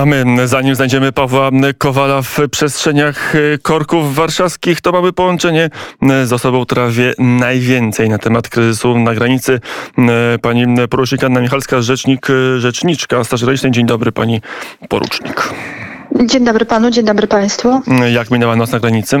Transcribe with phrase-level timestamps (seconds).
[0.00, 5.70] A my, zanim znajdziemy Pawła Kowala w przestrzeniach y, korków warszawskich, to mamy połączenie
[6.22, 9.60] y, z osobą, która wie najwięcej na temat kryzysu na granicy.
[10.34, 12.26] Y, Pani porucznik Anna Michalska, rzecznik,
[12.58, 13.72] rzeczniczka Straży Granicznej.
[13.72, 14.40] Dzień dobry, pani
[14.88, 15.54] porucznik.
[16.24, 17.82] Dzień dobry panu, dzień dobry państwu.
[18.12, 19.18] Jak minęła noc na granicy?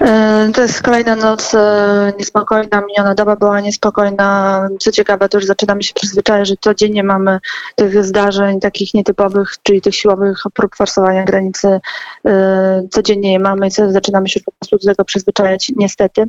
[0.00, 4.68] E, to jest kolejna noc e, niespokojna, miniona doba była niespokojna.
[4.78, 7.38] Co ciekawe, to już zaczynamy się przyzwyczaić, że codziennie mamy
[7.74, 11.80] tych zdarzeń takich nietypowych, czyli tych siłowych prób forsowania granicy.
[12.26, 16.24] E, codziennie je mamy i zaczynamy się po prostu do tego przyzwyczajać, niestety.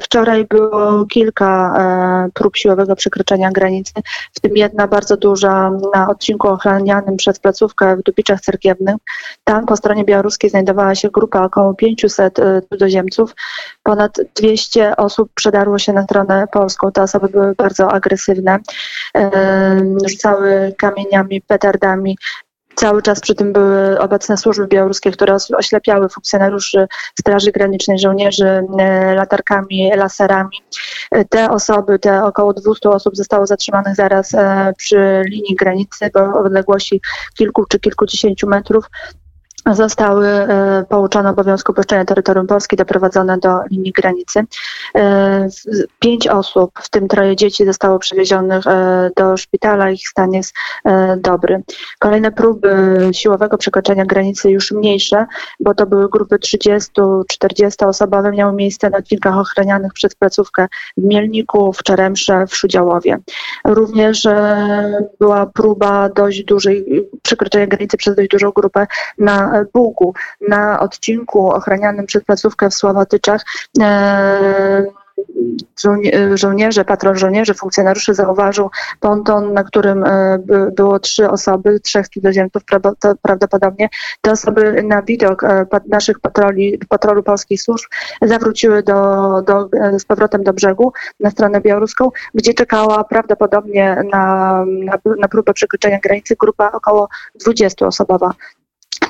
[0.00, 1.74] Wczoraj było kilka
[2.34, 3.92] prób siłowego przekroczenia granicy,
[4.34, 8.96] w tym jedna bardzo duża na odcinku ochranianym przez placówkę w Dubiczach Cerkiewnych.
[9.44, 12.38] Tam po stronie białoruskiej znajdowała się grupa około 500
[12.74, 13.34] cudzoziemców.
[13.82, 16.92] Ponad 200 osób przedarło się na stronę polską.
[16.92, 18.58] Te osoby były bardzo agresywne.
[20.06, 22.16] Rzucały kamieniami, petardami,
[22.74, 26.86] Cały czas przy tym były obecne służby białoruskie, które oślepiały funkcjonariuszy
[27.20, 30.62] Straży Granicznej, żołnierzy e, latarkami, laserami.
[31.28, 37.00] Te osoby, te około 200 osób zostało zatrzymanych zaraz e, przy linii granicy, w odległości
[37.34, 38.84] kilku czy kilkudziesięciu metrów
[39.72, 44.44] zostały e, pouczone obowiązku opuszczenia terytorium Polski doprowadzone do linii granicy.
[44.96, 45.48] E,
[46.00, 49.90] pięć osób, w tym troje dzieci, zostało przewiezionych e, do szpitala.
[49.90, 50.54] Ich stan jest
[51.16, 51.62] dobry.
[51.98, 52.68] Kolejne próby
[53.12, 55.26] siłowego przekroczenia granicy już mniejsze,
[55.60, 61.72] bo to były grupy 30-40 osobowe, miały miejsce na odcinkach ochranianych przez placówkę w Mielniku,
[61.72, 63.18] w Czeremsze, w Szudziałowie.
[63.64, 64.28] Również
[65.20, 68.86] była próba dość dużej przekroczenia granicy przez dość dużą grupę
[69.18, 70.14] na Bugu
[70.48, 73.44] na odcinku ochranianym przez placówkę w Sławatyczach
[73.80, 74.84] e,
[76.34, 78.70] żołnierze, patrol żołnierzy, funkcjonariuszy zauważył
[79.00, 80.38] ponton, na którym e,
[80.72, 82.62] było trzy osoby, trzech cudzoziemców
[83.22, 83.88] prawdopodobnie.
[84.20, 87.84] Te osoby na widok e, naszych patroli, patrolu polskich służb
[88.22, 88.94] zawróciły do,
[89.42, 89.68] do,
[89.98, 95.98] z powrotem do brzegu na stronę białoruską, gdzie czekała prawdopodobnie na, na, na próbę przekroczenia
[95.98, 97.08] granicy grupa około
[97.46, 98.30] 20-osobowa.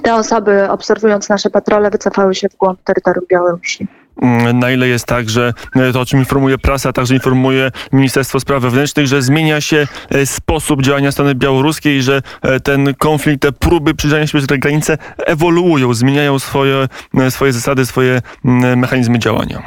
[0.03, 3.89] Te osoby, obserwując nasze patrole, wycofały się w głąb terytorium Białorusi.
[4.23, 7.71] Mm, na ile jest tak, że e, to, o czym informuje prasa, a także informuje
[7.93, 13.43] Ministerstwo Spraw Wewnętrznych, że zmienia się e, sposób działania strony białoruskiej, że e, ten konflikt,
[13.43, 16.89] te próby przyjrzenia się przez granice ewoluują, zmieniają swoje,
[17.31, 19.63] swoje zasady, swoje mm, mechanizmy działania.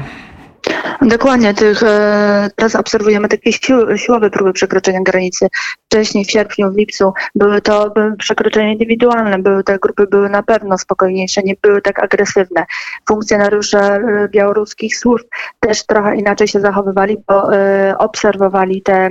[1.02, 3.52] Dokładnie, tych, e, teraz obserwujemy takie
[3.96, 5.48] siłowe próby przekroczenia granicy.
[5.86, 10.78] Wcześniej w sierpniu, w lipcu były to przekroczenia indywidualne, były te grupy były na pewno
[10.78, 12.66] spokojniejsze, nie były tak agresywne.
[13.08, 15.26] Funkcjonariusze e, białoruskich służb
[15.60, 19.10] też trochę inaczej się zachowywali, bo e, obserwowali te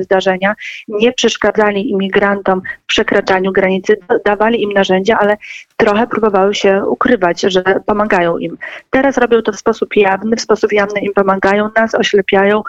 [0.00, 0.54] zdarzenia,
[0.88, 5.36] nie przeszkadzali imigrantom w przekraczaniu granicy, dawali im narzędzia, ale
[5.76, 8.58] trochę próbowały się ukrywać, że pomagają im.
[8.90, 12.62] Teraz robią to w sposób jawny, w sposób jawny im pomagają nas, oślepiają,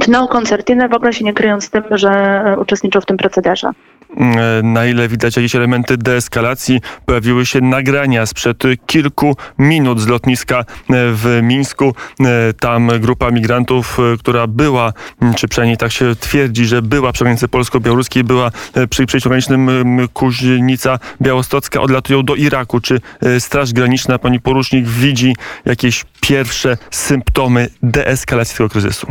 [0.00, 3.70] tną koncertynę, w ogóle się nie kryjąc tym, że e, uczestniczą w tym procederze.
[4.16, 6.80] Mm, na ile widać jakieś elementy deeskalacji.
[7.06, 11.94] Pojawiły się nagrania sprzed kilku minut z lotniska e, w Mińsku.
[12.20, 14.92] E, tam grupa migrantów, która była,
[15.22, 18.50] mm, czy przynajmniej tak się twierdzi, że była przy granicy polsko-białoruskiej, była
[18.90, 19.70] przy przejściu granicznym
[20.12, 22.80] Kuźnica Białostocka, odlatują do Iraku.
[22.80, 23.00] Czy
[23.38, 29.06] Straż Graniczna, pani porucznik, widzi jakieś pierwsze symptomy deeskalacji tego kryzysu?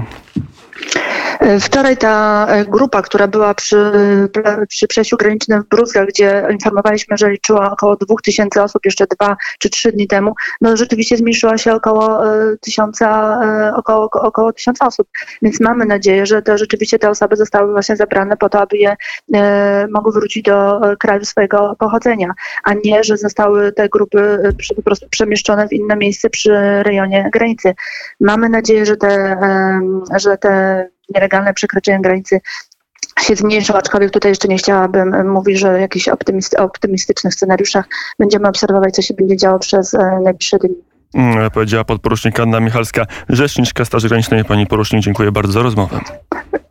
[1.60, 3.92] Wczoraj ta e, grupa, która była przy,
[4.70, 9.70] przy przejściu granicznym w Bruzgach, gdzie informowaliśmy, że liczyła około 2000 osób jeszcze dwa czy
[9.70, 15.08] trzy dni temu, no rzeczywiście zmniejszyła się około e, tysiąca, e, około, około tysiąca osób.
[15.42, 18.96] Więc mamy nadzieję, że to rzeczywiście te osoby zostały właśnie zabrane po to, aby je
[19.90, 22.30] mogły wrócić do kraju swojego pochodzenia,
[22.64, 27.74] a nie, że zostały te grupy po prostu przemieszczone w inne miejsce przy rejonie granicy.
[28.20, 29.38] Mamy nadzieję, że te,
[30.18, 32.42] że te nielegalne przekroczenie granicy
[33.22, 36.10] się zmniejszą, aczkolwiek tutaj jeszcze nie chciałabym mówić, że jakichś
[36.58, 37.86] optymistycznych scenariuszach
[38.20, 40.76] będziemy obserwować, co się będzie działo przez e, najbliższe dni.
[41.14, 44.46] Mm, powiedziała podporucznik Anna Michalska, rzeczniczka Straży Granicznej.
[44.46, 46.00] Pani porucznik, dziękuję bardzo za rozmowę.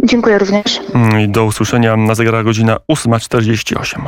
[0.05, 0.81] Dziękuję również.
[0.95, 4.01] Mm, I do usłyszenia na zegarach godzina 8.48.